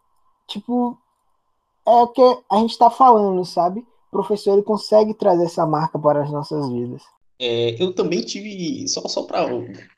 tipo, 0.48 0.98
é 1.86 2.02
o 2.02 2.08
que 2.08 2.22
a 2.50 2.56
gente 2.56 2.70
está 2.70 2.90
falando, 2.90 3.44
sabe? 3.44 3.80
O 3.80 4.10
professor 4.10 4.54
ele 4.54 4.62
consegue 4.62 5.12
trazer 5.12 5.44
essa 5.44 5.66
marca 5.66 5.98
para 5.98 6.22
as 6.22 6.32
nossas 6.32 6.66
vidas. 6.70 7.02
É, 7.38 7.80
eu 7.80 7.94
também 7.94 8.22
tive, 8.22 8.88
só, 8.88 9.06
só 9.06 9.24
para 9.24 9.46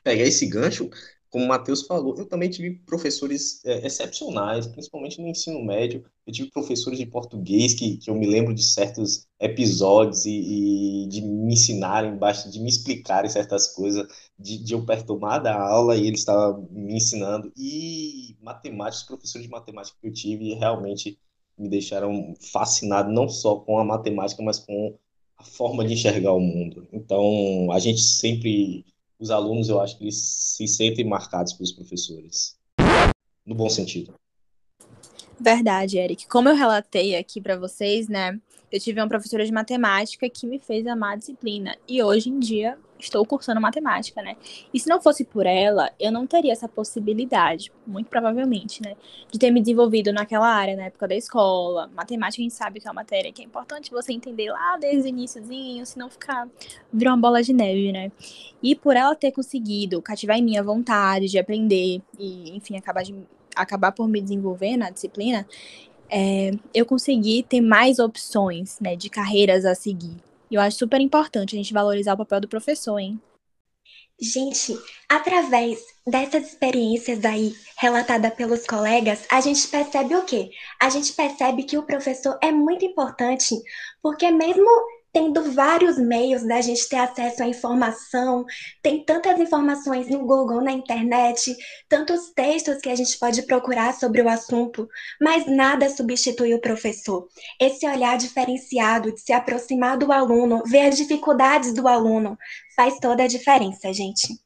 pegar 0.03 0.25
esse 0.25 0.45
gancho, 0.45 0.89
como 1.29 1.45
o 1.45 1.47
Matheus 1.47 1.83
falou, 1.83 2.15
eu 2.17 2.25
também 2.25 2.49
tive 2.49 2.71
professores 2.85 3.63
é, 3.65 3.87
excepcionais, 3.87 4.67
principalmente 4.67 5.21
no 5.21 5.29
ensino 5.29 5.63
médio. 5.63 6.03
Eu 6.27 6.33
tive 6.33 6.51
professores 6.51 6.99
de 6.99 7.05
português 7.05 7.73
que, 7.73 7.95
que 7.95 8.09
eu 8.09 8.15
me 8.15 8.27
lembro 8.27 8.53
de 8.53 8.61
certos 8.61 9.25
episódios 9.41 10.25
e, 10.25 11.03
e 11.03 11.07
de 11.07 11.21
me 11.21 11.53
ensinarem, 11.53 12.17
de 12.49 12.59
me 12.59 12.69
explicarem 12.69 13.29
certas 13.29 13.73
coisas, 13.73 14.07
de, 14.37 14.63
de 14.63 14.73
eu 14.73 14.85
perturbar 14.85 15.41
da 15.41 15.59
aula 15.59 15.97
e 15.97 16.05
eles 16.05 16.19
estavam 16.19 16.67
me 16.71 16.95
ensinando. 16.95 17.51
E 17.57 18.37
matemática, 18.39 19.01
os 19.01 19.07
professores 19.07 19.47
de 19.47 19.51
matemática 19.51 19.97
que 19.99 20.07
eu 20.07 20.13
tive 20.13 20.53
realmente 20.53 21.17
me 21.57 21.67
deixaram 21.67 22.35
fascinado 22.39 23.11
não 23.11 23.27
só 23.27 23.55
com 23.55 23.79
a 23.79 23.83
matemática, 23.83 24.41
mas 24.43 24.59
com 24.59 24.95
a 25.37 25.43
forma 25.43 25.83
de 25.83 25.93
enxergar 25.93 26.33
o 26.33 26.39
mundo. 26.39 26.87
Então, 26.93 27.71
a 27.71 27.79
gente 27.79 28.01
sempre 28.01 28.85
os 29.19 29.29
alunos, 29.29 29.69
eu 29.69 29.79
acho 29.79 29.97
que 29.97 30.05
eles 30.05 30.17
se 30.17 30.67
sentem 30.67 31.05
marcados 31.05 31.53
pelos 31.53 31.71
professores, 31.71 32.57
no 33.45 33.53
bom 33.53 33.69
sentido. 33.69 34.15
Verdade, 35.39 35.97
Eric. 35.97 36.27
Como 36.27 36.49
eu 36.49 36.55
relatei 36.55 37.15
aqui 37.15 37.39
para 37.39 37.55
vocês, 37.55 38.07
né? 38.07 38.39
Eu 38.71 38.79
tive 38.79 39.01
uma 39.01 39.07
professora 39.07 39.45
de 39.45 39.51
matemática 39.51 40.29
que 40.29 40.47
me 40.47 40.59
fez 40.59 40.87
amar 40.87 41.13
a 41.13 41.15
disciplina. 41.17 41.75
E 41.87 42.01
hoje 42.01 42.29
em 42.29 42.39
dia 42.39 42.77
estou 42.97 43.25
cursando 43.25 43.59
matemática, 43.59 44.21
né? 44.21 44.35
E 44.73 44.79
se 44.79 44.87
não 44.87 45.01
fosse 45.01 45.25
por 45.25 45.45
ela, 45.45 45.91
eu 45.99 46.11
não 46.11 46.25
teria 46.27 46.51
essa 46.51 46.67
possibilidade, 46.67 47.71
muito 47.85 48.07
provavelmente, 48.07 48.81
né? 48.81 48.95
De 49.29 49.39
ter 49.39 49.51
me 49.51 49.59
desenvolvido 49.59 50.13
naquela 50.13 50.47
área, 50.47 50.75
na 50.75 50.83
época 50.83 51.07
da 51.07 51.15
escola. 51.15 51.89
Matemática, 51.95 52.41
a 52.41 52.43
gente 52.43 52.53
sabe 52.53 52.79
que 52.79 52.87
é 52.87 52.91
uma 52.91 53.01
matéria 53.01 53.31
que 53.31 53.41
é 53.41 53.45
importante 53.45 53.91
você 53.91 54.13
entender 54.13 54.51
lá 54.51 54.77
desde 54.77 55.07
o 55.07 55.09
iníciozinho, 55.09 55.85
senão 55.85 56.09
ficar 56.09 56.47
virar 56.93 57.11
uma 57.11 57.21
bola 57.21 57.41
de 57.41 57.53
neve, 57.53 57.91
né? 57.91 58.11
E 58.61 58.75
por 58.75 58.95
ela 58.95 59.15
ter 59.15 59.31
conseguido 59.31 60.01
cativar 60.01 60.37
em 60.37 60.43
mim 60.43 60.57
a 60.57 60.63
vontade 60.63 61.27
de 61.27 61.39
aprender 61.39 62.01
e, 62.19 62.55
enfim, 62.55 62.77
acabar, 62.77 63.03
de, 63.03 63.15
acabar 63.55 63.91
por 63.91 64.07
me 64.07 64.21
desenvolver 64.21 64.77
na 64.77 64.89
disciplina, 64.89 65.45
é, 66.11 66.51
eu 66.73 66.85
consegui 66.85 67.43
ter 67.43 67.61
mais 67.61 67.97
opções, 67.97 68.77
né, 68.79 68.95
de 68.95 69.09
carreiras 69.09 69.65
a 69.65 69.73
seguir. 69.73 70.15
E 70.49 70.55
eu 70.55 70.61
acho 70.61 70.77
super 70.77 70.99
importante 70.99 71.55
a 71.55 71.57
gente 71.57 71.73
valorizar 71.73 72.13
o 72.13 72.17
papel 72.17 72.41
do 72.41 72.47
professor, 72.47 72.99
hein? 72.99 73.19
Gente, 74.19 74.77
através 75.09 75.79
dessas 76.05 76.49
experiências 76.49 77.25
aí 77.25 77.55
relatadas 77.77 78.33
pelos 78.35 78.67
colegas, 78.67 79.25
a 79.31 79.41
gente 79.41 79.67
percebe 79.67 80.13
o 80.13 80.25
quê? 80.25 80.51
A 80.79 80.89
gente 80.89 81.13
percebe 81.13 81.63
que 81.63 81.77
o 81.77 81.83
professor 81.83 82.37
é 82.43 82.51
muito 82.51 82.85
importante, 82.85 83.55
porque 84.01 84.29
mesmo 84.29 84.69
tendo 85.13 85.51
vários 85.51 85.97
meios 85.97 86.43
da 86.43 86.61
gente 86.61 86.87
ter 86.87 86.97
acesso 86.97 87.43
à 87.43 87.47
informação, 87.47 88.45
tem 88.81 89.03
tantas 89.03 89.39
informações 89.39 90.09
no 90.09 90.19
Google, 90.19 90.61
na 90.61 90.71
internet, 90.71 91.55
tantos 91.89 92.31
textos 92.33 92.77
que 92.77 92.89
a 92.89 92.95
gente 92.95 93.17
pode 93.19 93.41
procurar 93.43 93.93
sobre 93.93 94.21
o 94.21 94.29
assunto, 94.29 94.87
mas 95.19 95.45
nada 95.45 95.89
substitui 95.89 96.53
o 96.53 96.61
professor. 96.61 97.27
Esse 97.59 97.87
olhar 97.87 98.17
diferenciado 98.17 99.13
de 99.13 99.19
se 99.19 99.33
aproximar 99.33 99.97
do 99.97 100.11
aluno, 100.11 100.63
ver 100.65 100.87
as 100.87 100.97
dificuldades 100.97 101.73
do 101.73 101.87
aluno, 101.87 102.37
faz 102.75 102.97
toda 102.99 103.23
a 103.23 103.27
diferença, 103.27 103.91
gente. 103.93 104.39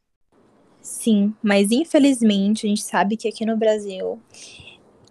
Sim, 0.81 1.33
mas 1.41 1.71
infelizmente 1.71 2.65
a 2.65 2.69
gente 2.69 2.83
sabe 2.83 3.17
que 3.17 3.27
aqui 3.27 3.45
no 3.45 3.57
Brasil 3.57 4.19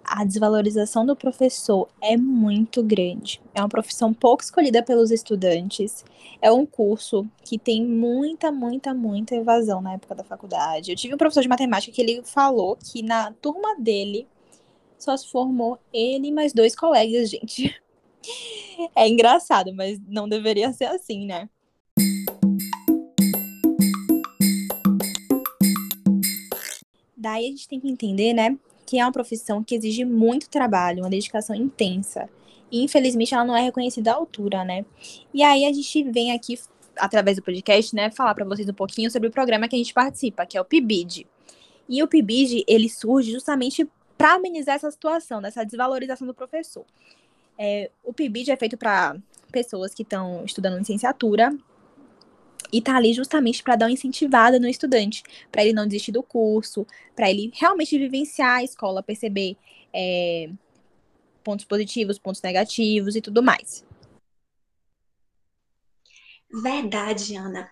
a 0.04 0.25
desvalorização 0.25 1.06
do 1.06 1.16
professor 1.16 1.88
é 2.00 2.16
muito 2.16 2.82
grande. 2.82 3.40
É 3.54 3.61
uma 3.61 3.68
profissão 3.68 4.12
pouco 4.12 4.42
escolhida 4.42 4.82
pelos 4.82 5.11
estudantes. 5.11 6.04
É 6.40 6.52
um 6.52 6.66
curso 6.66 7.26
que 7.42 7.58
tem 7.58 7.84
muita, 7.84 8.52
muita, 8.52 8.92
muita 8.92 9.34
evasão 9.34 9.80
na 9.80 9.94
época 9.94 10.14
da 10.14 10.23
faculdade. 10.23 10.90
Eu 10.90 10.96
tive 10.96 11.14
um 11.14 11.18
professor 11.18 11.42
de 11.42 11.49
matemática 11.49 11.92
que 11.92 12.00
ele 12.00 12.23
falou 12.23 12.76
que 12.76 13.02
na 13.02 13.32
turma 13.32 13.76
dele 13.76 14.26
só 14.99 15.16
se 15.16 15.28
formou 15.28 15.78
ele 15.92 16.28
e 16.28 16.32
mais 16.32 16.52
dois 16.52 16.76
colegas, 16.76 17.30
gente. 17.30 17.75
É 18.94 19.08
engraçado, 19.08 19.75
mas 19.75 20.00
não 20.06 20.28
deveria 20.28 20.73
ser 20.73 20.87
assim, 20.87 21.26
né? 21.26 21.49
Daí 27.16 27.46
a 27.46 27.50
gente 27.50 27.68
tem 27.68 27.80
que 27.80 27.88
entender, 27.88 28.34
né, 28.34 28.56
que 28.94 29.00
é 29.00 29.04
uma 29.04 29.10
profissão 29.10 29.60
que 29.60 29.74
exige 29.74 30.04
muito 30.04 30.48
trabalho, 30.48 31.02
uma 31.02 31.10
dedicação 31.10 31.56
intensa. 31.56 32.30
E 32.70 32.84
infelizmente 32.84 33.34
ela 33.34 33.44
não 33.44 33.56
é 33.56 33.60
reconhecida 33.60 34.12
à 34.12 34.14
altura, 34.14 34.64
né? 34.64 34.84
E 35.32 35.42
aí 35.42 35.64
a 35.64 35.72
gente 35.72 36.04
vem 36.04 36.30
aqui 36.30 36.56
através 36.96 37.36
do 37.36 37.42
podcast, 37.42 37.92
né, 37.92 38.08
falar 38.12 38.36
para 38.36 38.44
vocês 38.44 38.68
um 38.68 38.72
pouquinho 38.72 39.10
sobre 39.10 39.26
o 39.26 39.32
programa 39.32 39.66
que 39.66 39.74
a 39.74 39.78
gente 39.78 39.92
participa, 39.92 40.46
que 40.46 40.56
é 40.56 40.60
o 40.60 40.64
PIBID. 40.64 41.26
E 41.88 42.04
o 42.04 42.06
PIBID, 42.06 42.62
ele 42.68 42.88
surge 42.88 43.32
justamente 43.32 43.84
para 44.16 44.34
amenizar 44.34 44.76
essa 44.76 44.88
situação, 44.92 45.42
dessa 45.42 45.64
desvalorização 45.64 46.24
do 46.24 46.32
professor. 46.32 46.84
É, 47.58 47.90
o 48.04 48.12
PIBID 48.12 48.52
é 48.52 48.56
feito 48.56 48.76
para 48.76 49.16
pessoas 49.50 49.92
que 49.92 50.04
estão 50.04 50.44
estudando 50.44 50.78
licenciatura 50.78 51.52
e 52.74 52.82
tá 52.82 52.96
ali 52.96 53.12
justamente 53.12 53.62
para 53.62 53.76
dar 53.76 53.86
uma 53.86 53.92
incentivada 53.92 54.58
no 54.58 54.66
estudante, 54.66 55.22
para 55.52 55.62
ele 55.62 55.72
não 55.72 55.86
desistir 55.86 56.10
do 56.10 56.24
curso, 56.24 56.84
para 57.14 57.30
ele 57.30 57.52
realmente 57.54 57.96
vivenciar 57.96 58.56
a 58.56 58.64
escola, 58.64 59.00
perceber 59.00 59.56
é, 59.92 60.50
pontos 61.44 61.64
positivos, 61.64 62.18
pontos 62.18 62.42
negativos 62.42 63.14
e 63.14 63.20
tudo 63.20 63.44
mais. 63.44 63.84
Verdade, 66.52 67.36
Ana. 67.36 67.70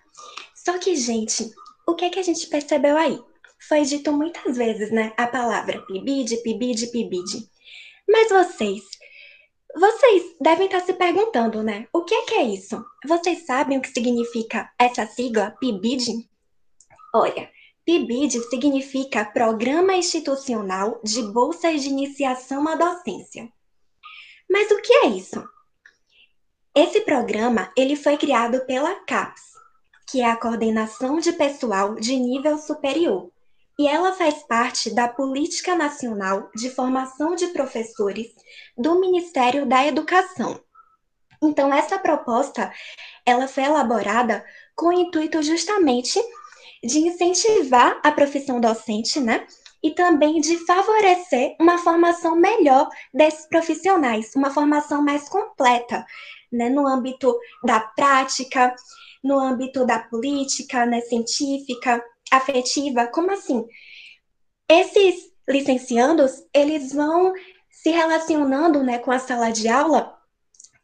Só 0.55 0.79
que, 0.79 0.95
gente, 0.95 1.51
o 1.85 1.97
que 1.97 2.05
é 2.05 2.11
que 2.11 2.21
a 2.21 2.23
gente 2.23 2.47
percebeu 2.47 2.97
aí? 2.97 3.19
Foi 3.69 3.83
dito 3.83 4.13
muitas 4.13 4.57
vezes, 4.57 4.93
né? 4.93 5.13
A 5.17 5.27
palavra 5.27 5.83
pibide, 5.83 6.37
pibide, 6.45 6.87
pibide. 6.93 7.49
Mas 8.09 8.29
vocês 8.29 8.83
vocês 9.75 10.37
devem 10.41 10.67
estar 10.67 10.81
se 10.81 10.93
perguntando, 10.93 11.63
né? 11.63 11.89
O 11.93 12.05
que 12.05 12.15
é 12.15 12.25
que 12.27 12.35
é 12.35 12.43
isso? 12.45 12.85
Vocês 13.07 13.47
sabem 13.47 13.79
o 13.79 13.81
que 13.81 13.89
significa 13.89 14.71
essa 14.79 15.07
sigla 15.07 15.57
PIBID? 15.59 16.29
Olha, 17.15 17.51
PIBID 17.85 18.41
significa 18.49 19.25
Programa 19.25 19.95
Institucional 19.95 21.01
de 21.03 21.23
Bolsas 21.23 21.83
de 21.83 21.89
Iniciação 21.89 22.69
à 22.69 22.75
Docência. 22.75 23.51
Mas 24.49 24.71
o 24.71 24.81
que 24.83 24.93
é 24.93 25.07
isso? 25.07 25.43
Esse 26.75 27.01
programa 27.01 27.73
ele 27.77 27.97
foi 27.97 28.17
criado 28.17 28.65
pela 28.67 28.95
CAPES, 29.05 29.43
que 30.11 30.21
é 30.21 30.31
a 30.31 30.37
Coordenação 30.37 31.19
de 31.19 31.33
Pessoal 31.33 31.95
de 31.95 32.15
Nível 32.17 32.59
Superior, 32.59 33.32
e 33.83 33.89
ela 33.89 34.13
faz 34.13 34.45
parte 34.45 34.95
da 34.95 35.09
Política 35.09 35.75
Nacional 35.75 36.49
de 36.55 36.71
Formação 36.71 37.35
de 37.35 37.49
Professores 37.49 38.29
do 38.79 39.01
Ministério 39.01 39.67
da 39.67 39.85
Educação. 39.85 40.61
Então, 41.43 41.75
essa 41.75 41.99
proposta, 41.99 42.73
ela 43.27 43.49
foi 43.49 43.65
elaborada 43.65 44.45
com 44.77 44.87
o 44.87 44.93
intuito 44.93 45.43
justamente 45.43 46.23
de 46.85 47.01
incentivar 47.01 48.01
a 48.05 48.13
profissão 48.13 48.61
docente, 48.61 49.19
né? 49.19 49.45
E 49.83 49.91
também 49.91 50.41
de 50.41 50.59
favorecer 50.59 51.57
uma 51.61 51.77
formação 51.77 52.37
melhor 52.37 52.89
desses 53.13 53.49
profissionais, 53.49 54.31
uma 54.37 54.51
formação 54.51 55.03
mais 55.03 55.29
completa, 55.29 56.07
né? 56.53 56.69
No 56.69 56.87
âmbito 56.87 57.37
da 57.65 57.81
prática, 57.81 58.77
no 59.25 59.41
âmbito 59.41 59.85
da 59.85 59.99
política, 59.99 60.87
né? 60.87 61.01
Científica, 61.01 62.01
afetiva, 62.37 63.07
como 63.07 63.31
assim? 63.31 63.65
Esses 64.69 65.33
licenciandos, 65.49 66.45
eles 66.55 66.93
vão 66.93 67.33
se 67.71 67.91
relacionando 67.91 68.83
né, 68.83 68.99
com 68.99 69.11
a 69.11 69.19
sala 69.19 69.51
de 69.51 69.69
aula 69.69 70.17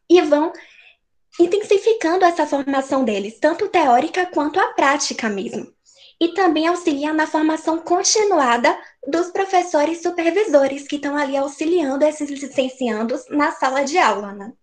e 0.09 0.21
vão 0.21 0.51
intensificando 1.39 2.25
essa 2.25 2.45
formação 2.45 3.05
deles, 3.05 3.39
tanto 3.39 3.69
teórica 3.69 4.25
quanto 4.25 4.59
a 4.59 4.73
prática 4.73 5.29
mesmo. 5.29 5.71
E 6.19 6.33
também 6.33 6.67
auxilia 6.67 7.13
na 7.13 7.25
formação 7.25 7.79
continuada 7.79 8.77
dos 9.07 9.31
professores 9.31 10.01
supervisores 10.01 10.85
que 10.85 10.97
estão 10.97 11.15
ali 11.15 11.37
auxiliando 11.37 12.03
esses 12.03 12.29
licenciandos 12.29 13.21
na 13.29 13.53
sala 13.53 13.83
de 13.83 13.97
aula, 13.97 14.33
né? 14.33 14.53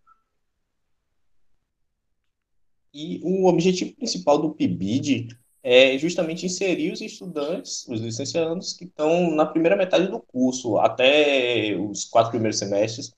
E 2.92 3.20
o 3.22 3.46
objetivo 3.46 3.94
principal 3.96 4.38
do 4.38 4.54
PIBID 4.54 5.28
é 5.68 5.98
justamente 5.98 6.46
inserir 6.46 6.92
os 6.92 7.00
estudantes, 7.00 7.84
os 7.88 8.00
licenciados, 8.00 8.72
que 8.72 8.84
estão 8.84 9.32
na 9.34 9.44
primeira 9.44 9.74
metade 9.74 10.06
do 10.06 10.20
curso, 10.20 10.78
até 10.78 11.74
os 11.76 12.04
quatro 12.04 12.30
primeiros 12.30 12.56
semestres, 12.56 13.12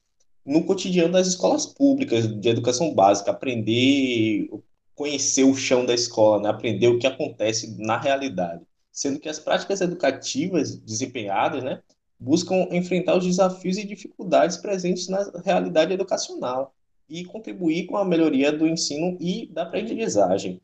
no 0.47 0.65
cotidiano 0.65 1.13
das 1.13 1.27
escolas 1.27 1.67
públicas 1.67 2.27
de 2.27 2.49
educação 2.49 2.95
básica, 2.95 3.33
aprender, 3.33 4.49
conhecer 4.95 5.45
o 5.45 5.55
chão 5.55 5.85
da 5.85 5.93
escola, 5.93 6.41
né? 6.41 6.49
aprender 6.49 6.89
o 6.89 6.99
que 6.99 7.07
acontece 7.07 7.77
na 7.77 7.99
realidade, 7.99 8.63
sendo 8.91 9.21
que 9.21 9.29
as 9.29 9.39
práticas 9.39 9.83
educativas 9.83 10.75
desempenhadas 10.75 11.63
né, 11.63 11.83
buscam 12.19 12.67
enfrentar 12.71 13.19
os 13.19 13.27
desafios 13.27 13.77
e 13.77 13.85
dificuldades 13.85 14.57
presentes 14.57 15.07
na 15.07 15.31
realidade 15.45 15.93
educacional 15.93 16.75
e 17.11 17.27
contribuir 17.27 17.85
com 17.85 17.99
a 17.99 18.07
melhoria 18.07 18.51
do 18.51 18.67
ensino 18.67 19.19
e 19.21 19.47
da 19.53 19.65
aprendizagem. 19.65 20.63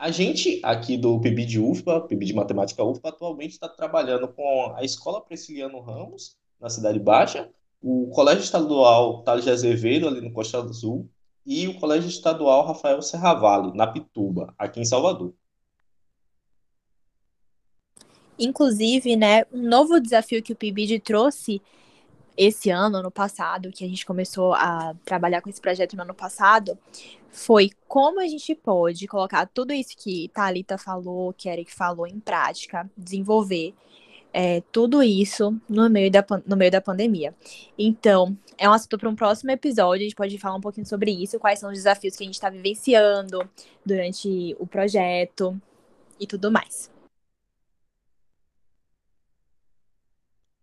A 0.00 0.10
gente 0.10 0.58
aqui 0.62 0.96
do 0.96 1.20
PIB 1.20 1.44
de 1.44 1.60
UFPA, 1.60 2.00
PIB 2.00 2.24
de 2.24 2.32
Matemática 2.32 2.82
UFPA, 2.82 3.10
atualmente 3.10 3.50
está 3.50 3.68
trabalhando 3.68 4.26
com 4.28 4.74
a 4.74 4.82
Escola 4.82 5.20
Presciliano 5.20 5.78
Ramos, 5.78 6.38
na 6.58 6.70
Cidade 6.70 6.98
Baixa, 6.98 7.50
o 7.82 8.08
Colégio 8.08 8.42
Estadual 8.42 9.22
Tales 9.24 9.44
de 9.44 9.50
Azevedo, 9.50 10.08
ali 10.08 10.22
no 10.22 10.32
Costa 10.32 10.56
Azul, 10.56 11.06
e 11.44 11.68
o 11.68 11.78
Colégio 11.78 12.08
Estadual 12.08 12.66
Rafael 12.66 13.02
Serravalli, 13.02 13.76
na 13.76 13.86
Pituba, 13.86 14.54
aqui 14.56 14.80
em 14.80 14.86
Salvador. 14.86 15.34
Inclusive, 18.38 19.16
né, 19.16 19.44
um 19.52 19.68
novo 19.68 20.00
desafio 20.00 20.42
que 20.42 20.54
o 20.54 20.56
PIBID 20.56 21.00
trouxe 21.00 21.60
esse 22.40 22.70
ano, 22.70 22.96
ano 22.96 23.10
passado, 23.10 23.70
que 23.70 23.84
a 23.84 23.88
gente 23.88 24.06
começou 24.06 24.54
a 24.54 24.94
trabalhar 25.04 25.42
com 25.42 25.50
esse 25.50 25.60
projeto 25.60 25.94
no 25.94 26.04
ano 26.04 26.14
passado, 26.14 26.78
foi 27.28 27.70
como 27.86 28.18
a 28.18 28.26
gente 28.26 28.54
pode 28.54 29.06
colocar 29.06 29.44
tudo 29.44 29.74
isso 29.74 29.94
que 29.94 30.30
Thalita 30.32 30.78
falou, 30.78 31.34
que 31.34 31.50
Eric 31.50 31.70
falou 31.70 32.06
em 32.06 32.18
prática, 32.18 32.90
desenvolver 32.96 33.74
é, 34.32 34.62
tudo 34.72 35.02
isso 35.02 35.54
no 35.68 35.90
meio, 35.90 36.10
da, 36.10 36.24
no 36.46 36.56
meio 36.56 36.70
da 36.70 36.80
pandemia. 36.80 37.34
Então, 37.78 38.34
é 38.56 38.66
um 38.66 38.72
assunto 38.72 38.96
para 38.96 39.10
um 39.10 39.14
próximo 39.14 39.50
episódio, 39.50 40.00
a 40.00 40.04
gente 40.04 40.16
pode 40.16 40.38
falar 40.38 40.56
um 40.56 40.62
pouquinho 40.62 40.86
sobre 40.86 41.10
isso, 41.10 41.38
quais 41.38 41.58
são 41.58 41.68
os 41.68 41.76
desafios 41.76 42.16
que 42.16 42.22
a 42.22 42.26
gente 42.26 42.36
está 42.36 42.48
vivenciando 42.48 43.46
durante 43.84 44.56
o 44.58 44.66
projeto 44.66 45.60
e 46.18 46.26
tudo 46.26 46.50
mais. 46.50 46.90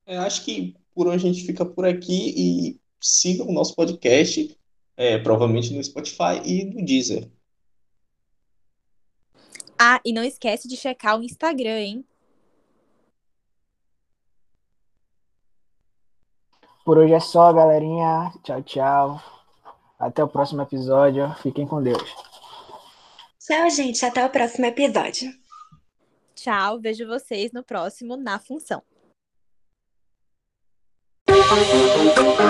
É, 0.07 0.17
acho 0.17 0.43
que 0.43 0.75
por 0.97 1.07
hoje 1.07 1.27
a 1.27 1.31
gente 1.31 1.45
fica 1.45 1.63
por 1.63 1.85
aqui 1.85 2.33
e 2.35 2.81
sigam 2.99 3.47
o 3.47 3.53
nosso 3.53 3.75
podcast, 3.75 4.57
é, 4.97 5.19
provavelmente 5.19 5.71
no 5.71 5.83
Spotify 5.83 6.41
e 6.43 6.65
no 6.65 6.83
Deezer. 6.83 7.29
Ah, 9.77 10.01
e 10.03 10.11
não 10.11 10.23
esquece 10.23 10.67
de 10.67 10.75
checar 10.75 11.19
o 11.19 11.23
Instagram, 11.23 11.79
hein? 11.79 12.05
Por 16.83 16.97
hoje 16.97 17.13
é 17.13 17.19
só, 17.19 17.53
galerinha. 17.53 18.33
Tchau, 18.43 18.63
tchau. 18.63 19.21
Até 19.99 20.23
o 20.23 20.27
próximo 20.27 20.63
episódio. 20.63 21.31
Fiquem 21.43 21.67
com 21.67 21.83
Deus. 21.83 22.15
Tchau, 23.39 23.69
gente. 23.69 24.03
Até 24.03 24.25
o 24.25 24.29
próximo 24.31 24.65
episódio. 24.65 25.31
Tchau. 26.33 26.79
Vejo 26.79 27.05
vocês 27.05 27.51
no 27.51 27.63
próximo 27.63 28.17
Na 28.17 28.39
Função. 28.39 28.81
Huh. 31.49 32.47